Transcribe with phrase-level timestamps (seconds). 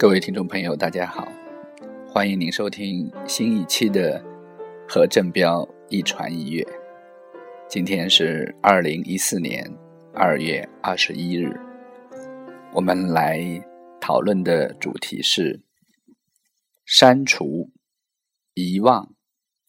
[0.00, 1.30] 各位听众朋友，大家好，
[2.08, 4.18] 欢迎您收听新一期的
[4.90, 6.62] 《和正彪一传一乐》。
[7.68, 9.62] 今天是二零一四年
[10.14, 11.54] 二月二十一日，
[12.72, 13.62] 我们来
[14.00, 15.60] 讨论的主题是
[16.86, 17.70] 删除、
[18.54, 19.14] 遗忘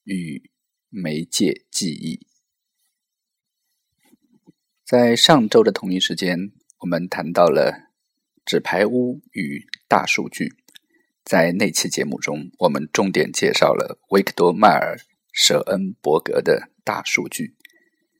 [0.05, 0.49] 与
[0.87, 2.25] 媒介记忆。
[4.85, 7.91] 在上周的同一时间，我们谈到了
[8.45, 9.67] 纸牌屋与。
[9.91, 10.53] 大数据，
[11.25, 14.95] 在那期节目中，我们重点介绍了维克多·迈尔·
[15.33, 17.57] 舍恩伯格的大数据。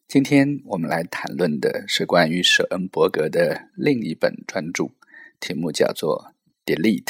[0.06, 4.92] 今天我们来谈论的是关于舍恩伯格的另一本专著，
[5.40, 6.34] 题目叫做
[6.70, 7.06] 《Delete》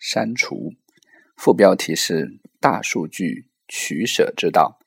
[0.00, 0.74] 删除，
[1.36, 2.24] 副标题是
[2.58, 4.80] 《大数据取舍之道》。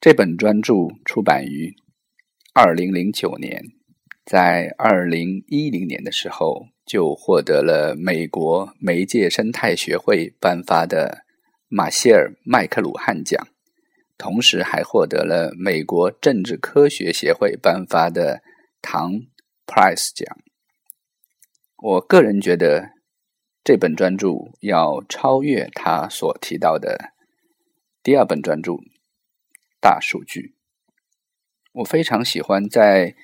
[0.00, 1.74] 这本专著出版于
[2.54, 3.60] 二零零九年，
[4.24, 6.68] 在二零一零年的时候。
[6.84, 11.24] 就获得了美国媒介生态学会颁发的
[11.68, 13.46] 马歇尔·麦克鲁汉奖，
[14.18, 18.42] 同时还获得了美国政治科学协会颁发的
[18.82, 19.12] 唐
[19.64, 20.36] Price 奖。
[21.76, 22.90] 我个人觉得
[23.64, 24.28] 这本专著
[24.60, 27.12] 要超越他所提到的
[28.02, 28.72] 第二本专著
[29.80, 30.40] 《大数据》。
[31.74, 33.14] 我非常喜欢在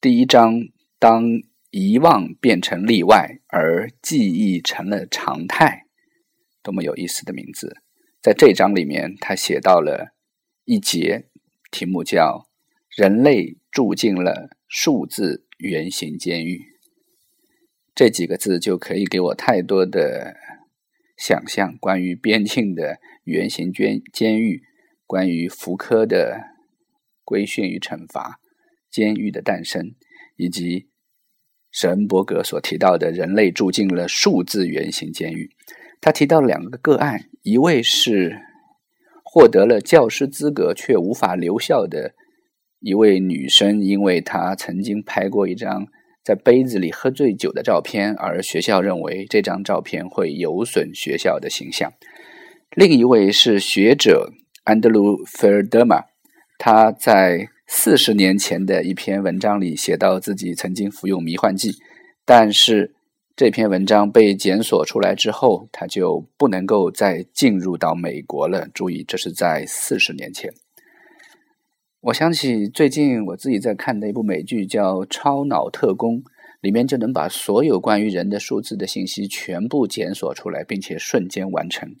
[0.00, 0.60] 第一章
[0.98, 1.22] 当。
[1.76, 5.86] 遗忘变成例外，而记忆成了常态，
[6.62, 7.78] 多么有意思的名字！
[8.22, 10.14] 在这章里面，他写到了
[10.66, 11.26] 一节，
[11.72, 12.48] 题目叫
[12.96, 16.62] “人类住进了数字圆形监狱”。
[17.92, 20.36] 这几个字就可以给我太多的
[21.16, 24.62] 想象，关于边境的圆形监监狱，
[25.08, 26.40] 关于福柯的
[27.24, 28.38] 规训与惩罚，
[28.88, 29.96] 监狱的诞生，
[30.36, 30.93] 以及。
[31.74, 35.50] 舍恩伯格所提到的人类住进了数字圆形监狱，
[36.00, 38.38] 他提到两个个案，一位是
[39.24, 42.14] 获得了教师资格却无法留校的
[42.78, 45.88] 一位女生，因为她曾经拍过一张
[46.22, 51.92] 在杯子里喝醉酒的照片，而学校认为这张照片会有损学校的形象。
[52.76, 56.04] 另一位是学者安德鲁·菲尔德玛，
[56.56, 57.48] 他在。
[57.66, 61.72] 四十年前的一篇文章里写到自己曾经服用迷幻剂，
[62.24, 62.94] 但是
[63.34, 68.68] 这篇文章被检索出来之后，他就不能够再进入到美国了。
[68.74, 70.52] 注意，这是在四十年前。
[72.00, 76.18] 我想起最近我自己在看的一部美剧，叫《超脑特工》，
[76.60, 81.96] 里面就能把所有关于人的数字的信息全部检索出来，并且瞬间完成。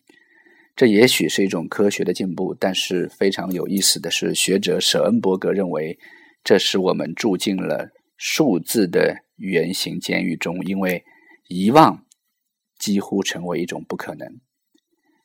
[0.76, 5.98] 这也许是一种科学的进步，但是非常有意思的是，学者舍恩伯格认为，
[6.42, 11.04] 这使我们住进了数字的圆形监狱中，因为
[11.48, 12.04] 遗忘
[12.78, 14.40] 几乎成为一种不可能。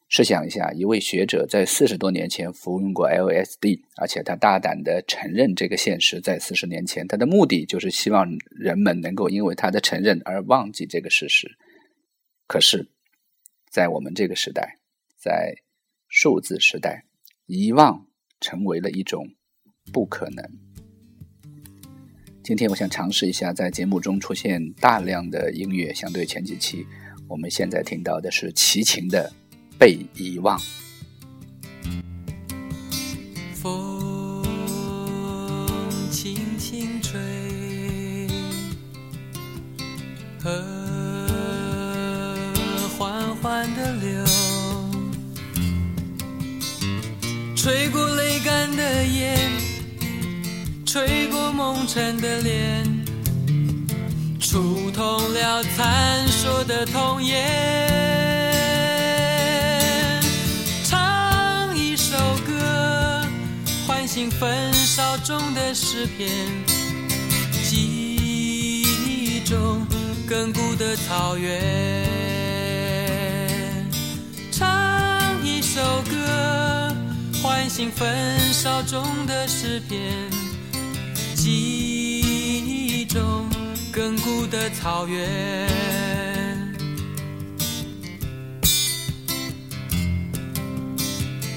[0.08, 11.48] 试想一下，一位学者在四十多年前服用过 LSD，而且他大胆的承认这个现实，在四十年前，他的目的就是希望人们能够因为他的承认而忘记这个事实。
[12.48, 12.90] 可是，
[13.72, 14.79] 在我们这个时代，
[15.20, 15.54] 在
[16.08, 17.04] 数字时代，
[17.46, 18.08] 遗忘
[18.40, 19.28] 成为了一种
[19.92, 20.50] 不可能。
[22.42, 26.88] 今天我想尝试一下，在节目中出现大量的音乐，相对前几期，
[27.28, 29.30] 我们现在听到的是齐秦的
[29.78, 30.58] 《被遗忘》。
[33.54, 34.42] 风
[36.10, 37.20] 轻轻吹，
[40.42, 40.50] 河
[42.98, 43.76] 缓缓
[47.62, 49.52] 吹过泪干的眼，
[50.86, 53.06] 吹过梦沉的脸，
[54.40, 57.36] 触痛了残说的童颜。
[60.86, 62.16] 唱一首
[62.48, 63.28] 歌，
[63.86, 66.30] 唤醒焚烧中的诗篇，
[67.70, 69.86] 记忆中
[70.30, 71.60] 亘古的草原。
[74.50, 74.66] 唱
[75.44, 76.29] 一首歌。
[77.80, 80.30] 唤醒焚烧中的诗篇，
[81.34, 81.50] 记
[82.20, 83.50] 忆中
[83.94, 85.26] 亘古的草原，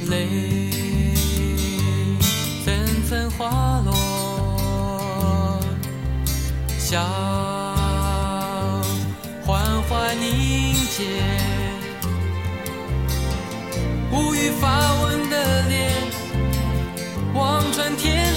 [0.08, 0.70] 泪
[2.64, 5.60] 纷纷滑落，
[6.78, 7.02] 笑
[9.44, 11.02] 缓缓凝结，
[14.12, 15.31] 无语发问。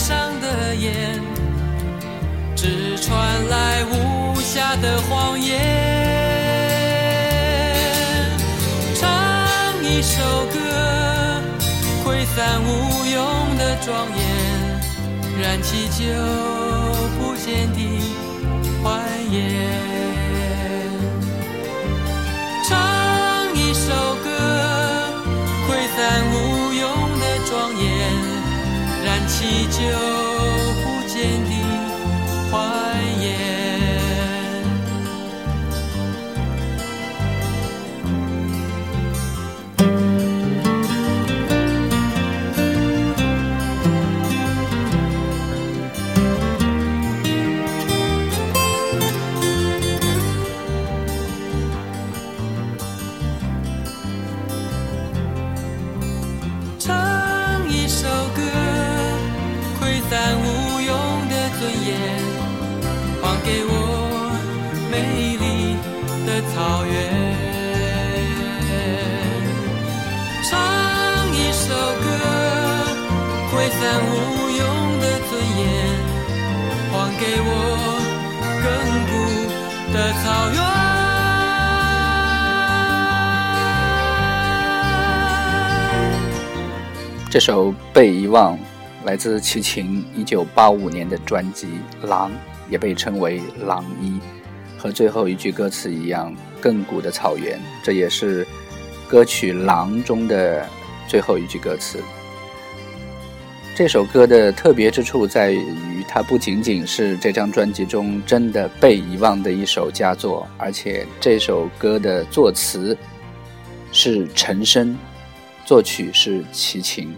[0.07, 1.19] 上的眼
[2.55, 5.49] 只传来无暇的谎言。
[8.93, 9.03] 唱
[9.83, 10.21] 一首
[10.53, 11.41] 歌
[12.03, 14.21] 挥散无用的庄严
[15.41, 16.05] 燃起久
[17.17, 17.79] 不见的
[18.83, 20.14] 欢颜。
[29.35, 30.24] 喜酒
[87.35, 88.57] 这首《被遗忘》
[89.03, 91.67] 来自齐秦1985年的专辑
[92.07, 92.31] 《狼》，
[92.69, 94.11] 也被称为《狼一》，
[94.77, 96.33] 和最后一句歌词一样
[96.63, 98.47] ，“亘古的草原”，这也是
[99.09, 100.65] 歌曲《狼》中的
[101.09, 102.01] 最后一句歌词。
[103.75, 112.97] 这首歌的特别之处在于，它不仅仅是这张专辑中真的被遗忘的一首佳作，而且这首歌的作词
[113.91, 114.97] 是陈升，
[115.65, 117.13] 作曲是齐秦。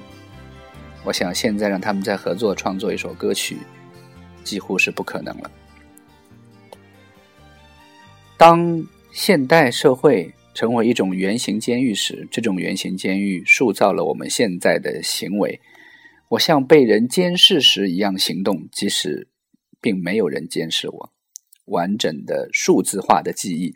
[1.07, 3.55] 我想现在让他们再合作创作一首歌曲，
[4.43, 5.49] 几乎是不可能了。
[8.37, 15.61] 当现代社会成为一种圆形监狱时，这种圆形监狱塑造了我们现在的行为。
[16.27, 19.29] 我像被人监视时一样行动，即使
[19.79, 21.13] 并没有人监视我。
[21.67, 23.73] 完整的数字化的记忆。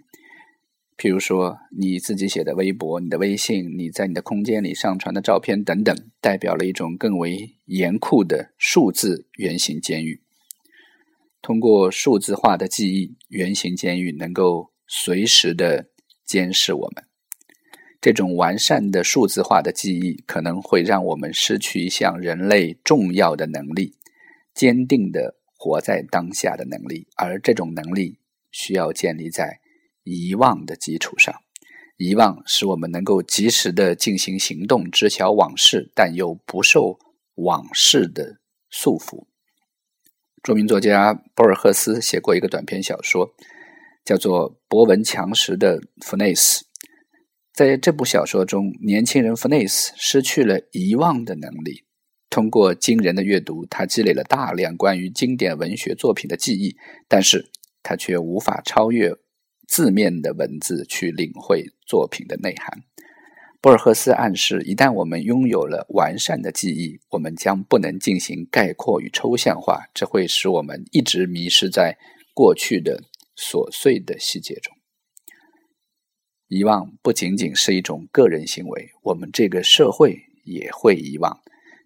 [1.01, 10.21] 譬如说，你自己写的微博、你的微信、你在你的空间里上传的照片等等，代表了一种更为严酷的数字圆形监狱。
[11.41, 15.87] 通过数字化的记忆，圆形监狱能够随时的
[16.23, 17.03] 监视我们。
[17.99, 23.95] 这种完善的数字化的记忆，可能会让我们失去一项人类重要的能力——
[24.53, 27.07] 坚定的活在当下的能力。
[27.15, 28.19] 而这种能力
[28.51, 29.60] 需要建立在。
[30.03, 31.33] 遗忘的基础上，
[31.97, 36.97] 遗忘使我们能够及时的进行行动，知晓往事，但又不受
[37.35, 38.39] 往事的
[38.69, 39.25] 束缚。
[40.41, 43.29] 著名作家博尔赫斯写过一个短篇小说，
[44.03, 46.63] 叫做《博闻强识的弗内斯》。
[47.53, 51.83] 在这部小说中，年轻人弗内斯失去了遗忘的能力。
[52.29, 56.75] 通过惊人的阅读，他积累了大量关于经典文学作品的记忆，
[57.07, 57.51] 但是
[57.83, 59.13] 他却无法超越。
[59.71, 62.83] 字面的文字去领会作品的内涵。
[63.61, 71.97] 博尔赫斯暗示，一旦我们拥有了完善的记忆，我们将不能进行概括与抽象化，这会使我们一直迷失在
[72.33, 73.01] 过去的
[73.37, 74.75] 琐碎的细节中。
[76.49, 81.39] 遗忘不仅仅是一种个人行为，我们这个社会也会遗忘。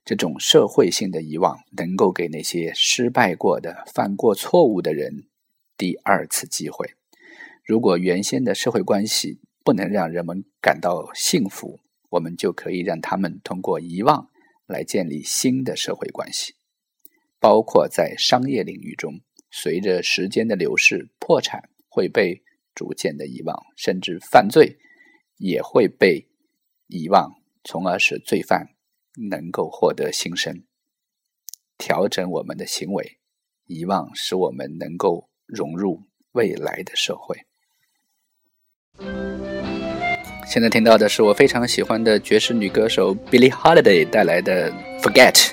[0.04, 5.28] 这种社会性的遗忘，能够给那些失败过的、犯过错误的人
[5.78, 6.96] 第二次机会。
[7.66, 11.80] 如果原先的社会关系不能让人们感到幸福，
[12.10, 14.30] 我们就可以让他们通过遗忘
[14.68, 16.54] 来建立新的社会关系，
[17.40, 19.20] 包括在商业领域中，
[19.50, 22.44] 随着时间的流逝，破产会被
[22.76, 24.78] 逐渐的遗忘，甚至犯罪
[25.38, 26.28] 也会被
[26.86, 28.76] 遗忘，从而使罪犯
[29.32, 30.64] 能够获得新生，
[31.80, 33.18] 调整我们的行为。
[33.66, 36.04] 遗忘使我们能够融入
[36.34, 37.48] 未来的社会。
[40.51, 44.69] 现在听到的是我非常喜欢的爵士女歌手 Billie Holiday 带来的《
[45.01, 45.53] Forget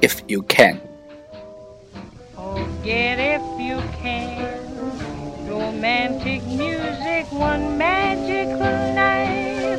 [0.00, 4.48] If You Can》。Forget if you can.
[5.46, 9.78] Romantic music, one magical night.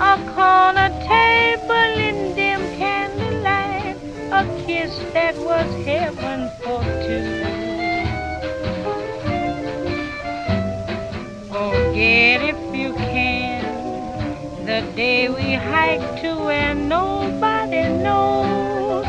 [0.00, 3.96] A corner table in dim candlelight.
[4.32, 6.48] A kiss that was heaven
[14.95, 19.03] day we hike to where nobody knows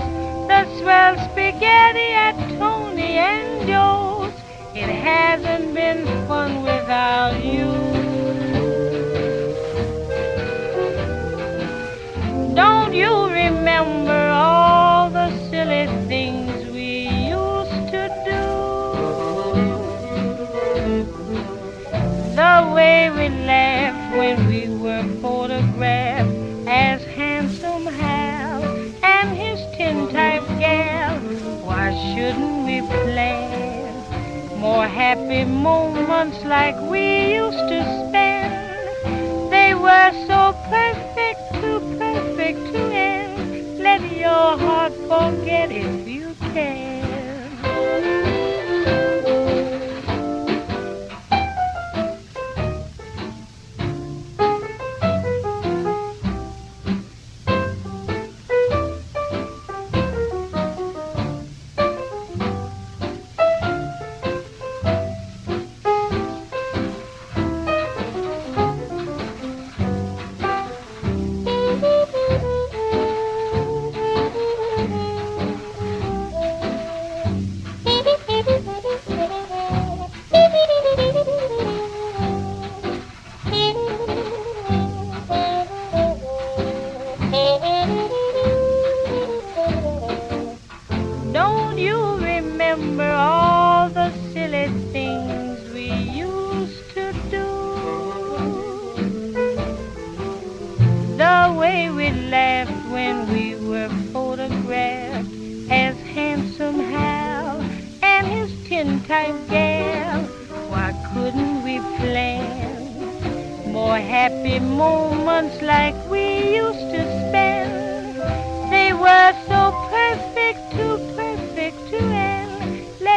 [0.49, 4.33] the swell spaghetti at Tony and Joe's.
[4.75, 7.71] It hasn't been fun without you.
[12.57, 14.16] Don't you remember?
[25.97, 28.63] Photographed as handsome Hal
[29.03, 31.19] and his tin-type gal.
[31.65, 39.51] Why shouldn't we plan more happy moments like we used to spend?
[39.51, 43.79] They were so perfect, too perfect to end.
[43.79, 46.86] Let your heart forget if you can.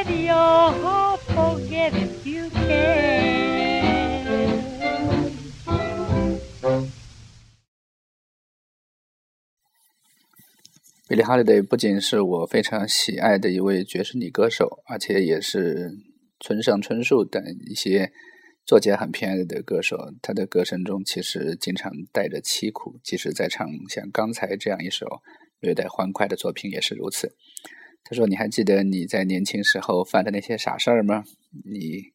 [0.10, 2.90] Your heart forget if you can.
[11.08, 15.90] 比利·哈利 y 不仅是我非常喜爱的一位爵士女歌手，而且也是
[16.40, 18.12] 村上春树等一些
[18.64, 19.98] 作家很偏爱的歌手。
[20.22, 25.08] 他的歌声中其实经常带着凄苦，即使在唱像刚才这样一首
[25.60, 27.36] 略带欢快的作品也是如此。
[28.04, 31.24] 他说：“你还记得你在年轻时候犯的那些傻事儿吗？
[31.66, 32.14] 你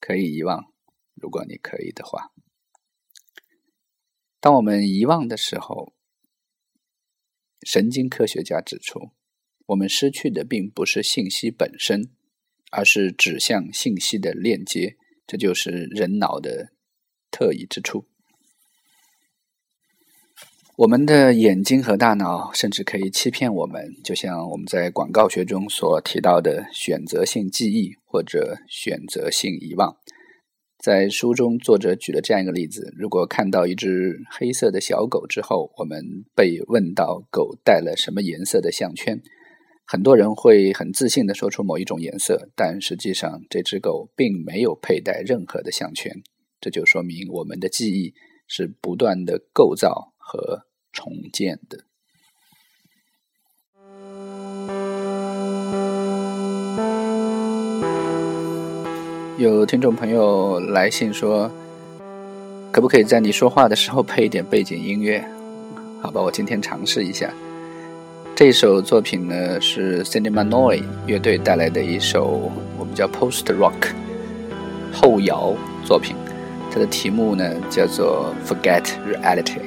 [0.00, 0.72] 可以遗忘，
[1.14, 2.32] 如果你可以的话。
[4.40, 5.92] 当我们遗忘的时候。”
[7.66, 9.10] 神经科学家指出，
[9.66, 12.12] 我们失去的并不是信息本身，
[12.70, 14.96] 而是指向信息的链接。
[15.26, 16.72] 这就是人脑的
[17.28, 18.06] 特异之处。
[20.76, 29.96] 我们的眼睛和大脑甚至可以欺骗我们，就像我们在广告学中所提到的选择性记忆或者选择性遗忘。
[30.78, 35.98] 在书中，作者举了这样一个例子：如果看到一只黑色的小狗之后，我们
[36.34, 39.18] 被问到狗戴了什么颜色的项圈，
[39.86, 46.12] 很多人会很自信地说出某一种颜色，但实际上这只狗并没有佩戴任何的项圈。
[46.60, 48.12] 这就说明我们的记忆
[48.46, 50.65] 是不断的构造和
[50.96, 51.78] 重建的。
[59.36, 61.50] 有听众朋友来信说
[62.72, 65.22] ：“可不可以在你说话的时候配一点背景音乐？”
[66.00, 67.30] 好吧，我今天尝试一下。
[68.34, 73.92] 这首作品呢是 Cinema Noi 乐队带来的一首我们叫 Post Rock
[74.92, 76.16] 后摇作品，
[76.70, 79.60] 它的题目呢叫做 Forget Reality，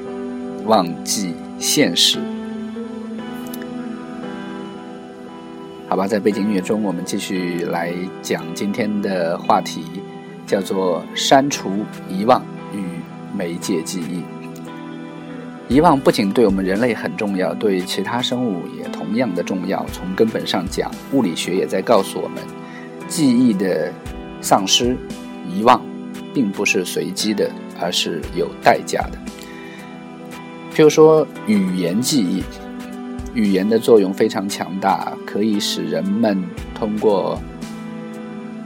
[0.69, 2.19] 忘记现实。
[5.88, 9.83] 好吧，在背景音乐中，我们继续来讲今天的话题，
[10.45, 11.71] 叫做删除、
[12.07, 12.39] 遗忘
[12.71, 12.77] 与
[13.35, 14.21] 媒介记忆。
[15.73, 19.83] 遗忘不仅对我们人类很重要，对其他生物也同样的重要。
[19.91, 22.43] 从根本上讲，物理学也在告诉我们，
[23.07, 23.91] 记忆的
[24.39, 24.95] 丧失、
[25.51, 25.81] 遗忘，
[26.31, 27.49] 并不是随机的，
[27.81, 29.17] 而是有代价的。
[30.79, 32.41] 譬如说，语言记忆。
[33.33, 36.41] 语言的作用非常强大，可以使人们
[36.74, 37.38] 通过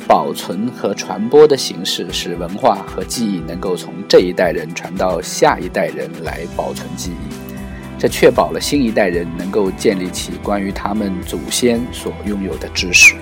[0.07, 7.33] 保存和传播的形式，使文化和记忆能够从这一代人传到下一代人来保存记忆。
[7.97, 13.15] 这确保了新一代人能够建立起关于他们祖先所拥有的知识。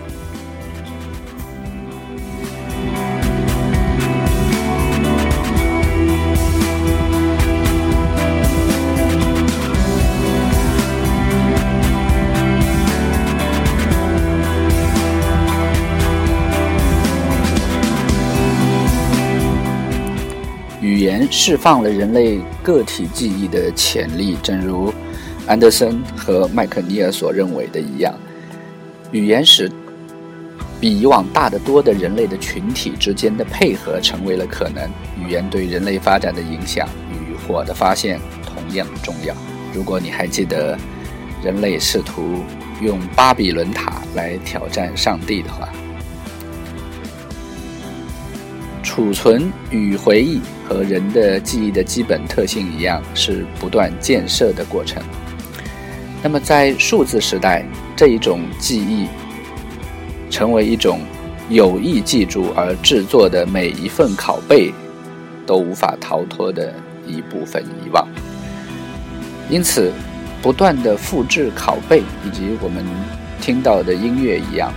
[21.43, 24.93] 释放了人类个体记忆的潜力，正如
[25.47, 28.13] 安德森和麦克尼尔所认为的一样。
[29.11, 29.67] 语言使
[30.79, 34.87] 比以往大得多的人类的群体之间的配合成为了可能。
[35.19, 39.33] 语言对人类发展的影响与火的发现同样重要。
[39.73, 40.77] 如果你还记得，
[41.43, 42.43] 人类试图
[42.83, 45.67] 用巴比伦塔来挑战上帝的话，
[48.83, 50.39] 储存与回忆
[50.71, 55.03] 和人的记忆的基本特性一样，是不断建设的过程。
[56.23, 59.07] 那么，在数字时代，这一种记忆
[60.29, 61.01] 成为一种
[61.49, 64.73] 有意记住而制作的每一份拷贝
[65.45, 66.73] 都无法逃脱的
[67.05, 68.07] 一部分遗忘。
[69.49, 69.91] 因此，
[70.41, 72.85] 不断的复制拷贝，以及我们
[73.41, 74.71] 听到的音乐一样，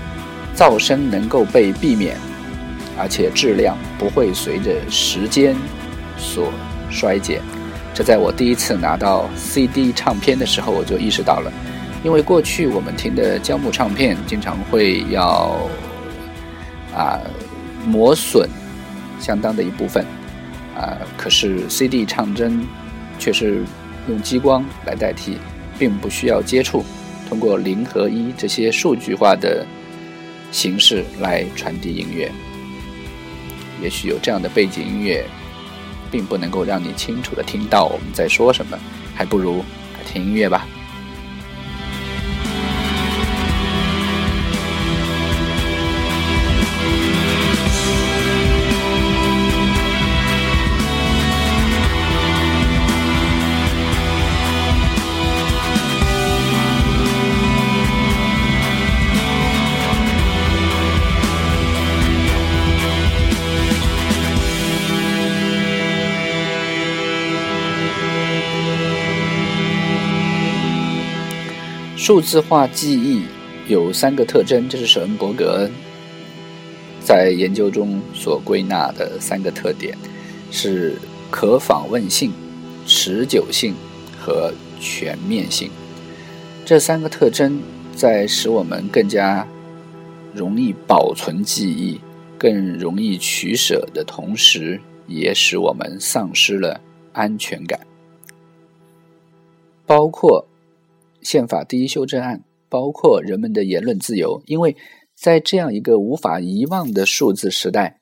[0.57, 2.17] 噪声能够被避免，
[2.99, 5.57] 而且质量不会随着时间
[6.17, 6.53] 所
[6.91, 7.41] 衰减。
[7.93, 11.53] 这在我第一次拿到 CD 唱片的时候，我就意识到了，
[12.03, 15.57] 因为过去我们听的胶木唱片经常会要
[16.93, 17.21] 啊
[17.87, 18.49] 磨损
[19.21, 20.05] 相当的一部分
[20.77, 22.67] 啊，可是 CD 唱针
[23.19, 23.63] 却是
[24.09, 25.39] 用激光来代替，
[25.79, 26.85] 并不需要接触，
[27.29, 29.65] 通过零和一这些数据化的
[30.51, 32.29] 形式来传递音乐。
[33.81, 35.25] 也许有这样的背景音乐。
[36.11, 38.79] 并不能够让你清楚的听到我们在说什么，
[39.17, 39.65] 还不如
[40.07, 40.65] 听音乐吧。
[72.05, 73.23] 数字化记忆
[73.67, 75.67] 有三个特征，这是舍恩伯格
[77.01, 79.97] 在研究中所归纳的三个特点：
[80.51, 80.99] 是
[81.31, 82.31] 可访问性、
[82.87, 83.75] 持久性
[84.21, 85.71] 和全面性。
[86.67, 87.59] 这三个特征
[87.97, 89.49] 在使我们更加
[90.35, 91.99] 容易保存记忆、
[92.37, 96.79] 更容易取舍的同时，也使我们丧失了
[97.15, 97.81] 安全感，
[99.87, 100.47] 包括。
[101.25, 104.77] 宪法第一修正案包括人们的言论自由，因为
[105.17, 108.01] 在这样一个无法遗忘的数字时代，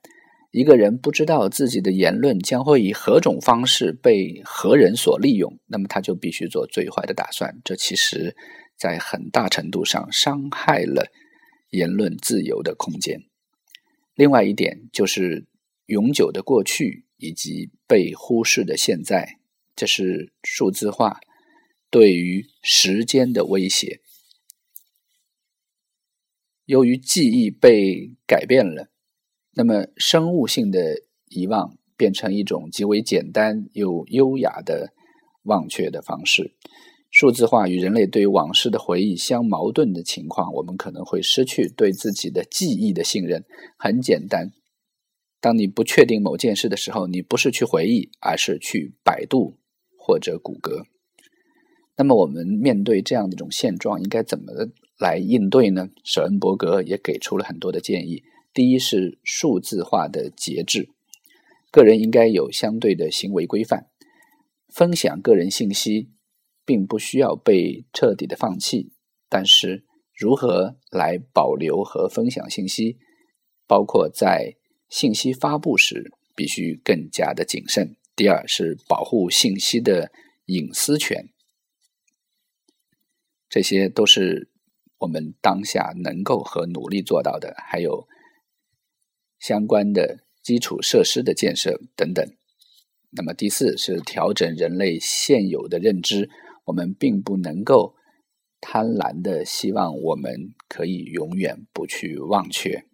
[0.51, 7.61] 一个人不知道自己的言论将会以何种方式被何人所利用，那么他就必须做最坏的打算。
[7.65, 8.35] 这其实，
[8.77, 11.07] 在很大程度上伤害了
[11.71, 13.21] 言论自由的空间。
[14.15, 15.47] 另外一点就是
[15.87, 19.39] 永久的过去以及被忽视的现在，
[19.77, 21.21] 这是数字化。
[21.93, 24.01] 对于时间的威胁，
[26.65, 28.89] 由于记忆被改变了，
[29.53, 34.95] 那么生物性的遗忘变成一种极为简单又优雅的
[35.43, 36.57] 忘却的方式。
[37.11, 43.45] 数字化与人类对往事的回忆相矛盾的情况，我们可能会失去对自己的记忆的信任。
[43.77, 44.51] 很简单，
[45.43, 49.59] 当你不确定某件事的时候，你不是去回忆，而是去百度
[49.99, 50.87] 或者谷歌。
[51.97, 54.53] 那么，我们面对这样的一种现状，应该怎么
[54.99, 55.91] 来应对呢？
[56.05, 58.23] 舍恩伯格也给出了很多的建议。
[58.55, 60.89] 第一是数字化的节制，
[61.71, 63.89] 个人应该有相对的行为规范。
[64.75, 66.09] 分享个人信息，
[66.65, 68.93] 并不需要被彻底的放弃，
[69.29, 72.97] 但是如何来保留和分享信息，
[73.67, 74.57] 包括在
[74.89, 77.97] 信息发布时，必须更加的谨慎。
[78.17, 80.11] 第二是保护信息的
[80.47, 81.29] 隐私权。
[83.53, 84.49] 这些都是
[84.97, 88.09] 我们当下能够和努力做到的，还有
[89.39, 92.27] 相关的基础设施的建设等等。
[93.11, 96.31] 那么第四是调整人类现有的认知，
[96.65, 97.95] 我们并不能够
[98.59, 102.87] 贪婪的希望我们可以永远不去忘却，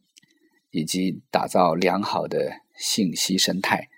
[0.73, 3.89] 以及打造良好的信息生态。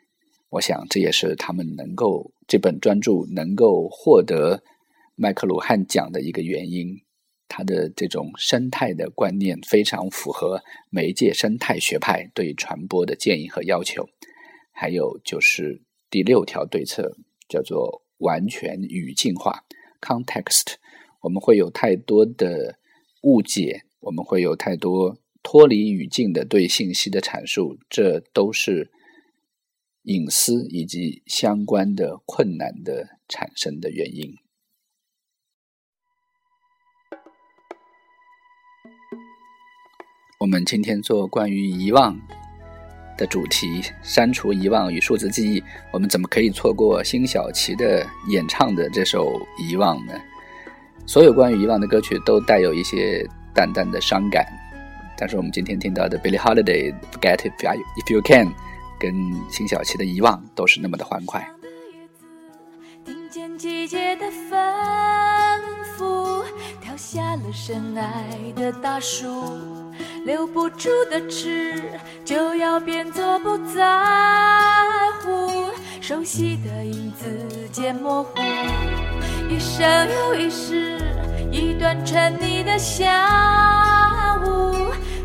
[0.50, 4.62] 我想这也是他们能够这本专著能够获得。
[5.22, 7.02] 麦克鲁汉讲的一个原因，
[7.46, 14.08] 他的这种生态的观念非常符合媒介生态学派对传播的建议和要求。
[14.72, 17.18] 还有就是第六条对策，
[17.50, 19.66] 叫做完全语境化
[20.00, 20.76] （context）。
[21.20, 22.78] 我们会有太多的
[23.24, 28.90] 误解，我们会有太多脱离语境的对信息的阐述，这都是
[30.04, 34.34] 隐私以及相关的困难的产生的原因。
[40.40, 42.18] 我们今天做关于遗忘
[43.18, 50.14] 的主题，删除遗忘与数字记忆，我们怎么可以错过辛晓琪的演唱的这首《遗忘》呢？
[51.04, 53.22] 所有关于遗忘的歌曲都带有一些
[53.54, 54.46] 淡淡的伤感，
[55.14, 58.46] 但是我们今天听到的 Billie Holiday《Forget If I If You Can》
[58.98, 59.12] 跟
[59.50, 61.46] 辛晓琪的《遗忘》都是那么的欢快。
[63.04, 65.19] 听见季节的吩咐，跳
[67.00, 69.26] 下了深爱的大树，
[70.26, 71.82] 留不住的痴，
[72.26, 73.82] 就要变作不在
[75.22, 75.70] 乎，
[76.02, 77.26] 熟悉的影子
[77.72, 78.38] 渐模糊，
[79.48, 81.00] 一生又一世，
[81.50, 84.74] 一段沉溺的下午，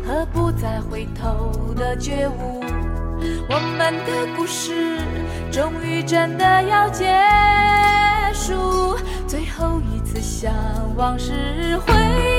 [0.02, 2.64] 和不再回头的觉悟。
[3.50, 4.98] 我们的故事
[5.52, 7.14] 终于真的要结
[8.32, 8.96] 束，
[9.28, 10.54] 最后一次想
[10.96, 11.32] 往事
[11.78, 11.92] 回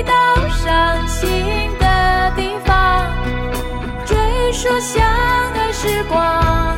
[0.03, 0.13] 到
[0.49, 1.29] 伤心
[1.79, 3.11] 的地方，
[4.05, 4.17] 追
[4.53, 5.05] 溯相
[5.53, 6.77] 爱时光，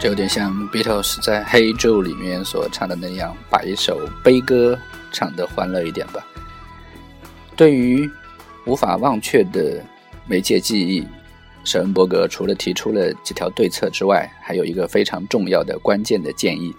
[0.00, 4.78] 这有点像 Beatles 在《Hey Joe》里面所唱的那样，把一首悲歌
[5.12, 6.26] 唱得欢乐一点吧。
[7.54, 8.10] 对于
[8.64, 9.84] 无法忘却的
[10.26, 11.06] 媒介记忆，
[11.64, 16.74] 舍恩伯格除了提出了几条对策之外，还有一个非常重要的关键的建议，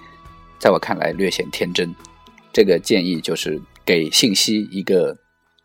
[0.57, 1.93] 在我看来略显天真。
[2.51, 5.15] 这个建议就是给信息一个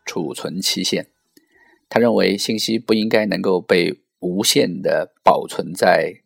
[0.05, 1.07] 储存期限。
[1.89, 6.21] 他认为信息不应该能够被无限的保存在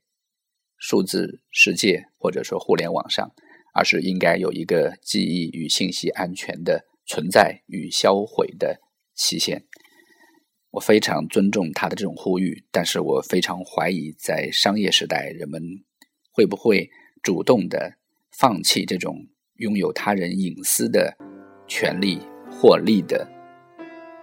[0.81, 3.31] 数字世界或者说互联网上，
[3.71, 8.81] 而是应该有一个记忆与信息安全的存在与销毁的
[9.13, 9.63] 期限。
[10.71, 15.61] 我非常尊重他的这种呼吁，但是我非常怀疑，在商业时代，人们
[16.31, 16.89] 会不会
[17.21, 17.97] 主动的
[18.31, 21.15] 放弃这种拥有他人隐私的
[21.67, 23.29] 权利、获利的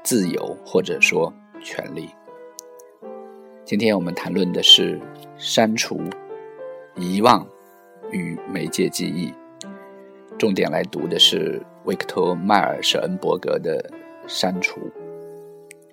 [0.03, 2.09] 自由，或者说权利。
[3.65, 5.01] 今天我们谈论的是
[5.37, 6.01] 删除
[6.99, 7.47] 遗忘
[8.11, 9.33] 与媒介记忆。
[10.39, 13.81] 重点来读的是维克托·迈尔舍恩伯格的
[14.29, 14.81] 《删除》。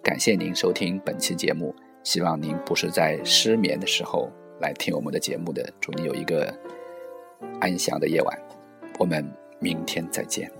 [0.03, 5.67] 感谢您收听本期节目，希望您不是在失眠的时候来听我们的节目的。
[5.79, 6.53] 祝你有一个
[7.59, 8.39] 安详的夜晚，
[8.99, 9.27] 我们
[9.59, 10.51] 明天再见。